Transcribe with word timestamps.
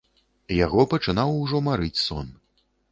Яго 0.65 0.87
пачынаў 0.93 1.37
ужо 1.43 1.57
марыць 1.69 1.97
сон. 2.07 2.37